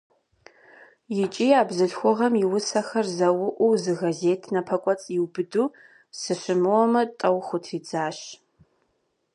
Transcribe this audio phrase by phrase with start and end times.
[1.23, 5.65] ИкӀи а бзылъхугъэм и усэхэр зэуӀуу, зы газет напэкӀуэцӀ иубыду,
[6.19, 8.19] сыщымыуэмэ, тӀэу хутридзащ.